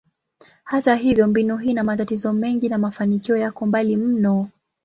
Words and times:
Hata 0.63 0.95
hivyo, 0.95 1.27
mbinu 1.27 1.57
hii 1.57 1.71
ina 1.71 1.83
matatizo 1.83 2.33
mengi 2.33 2.69
na 2.69 2.77
mafanikio 2.77 3.37
yako 3.37 3.65
mbali 3.65 3.97
mno. 3.97 4.49